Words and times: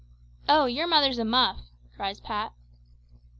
"Oh, 0.49 0.65
your 0.65 0.87
mother's 0.87 1.19
a 1.19 1.23
muff!" 1.25 1.59
cries 1.95 2.19
Pat. 2.19 2.53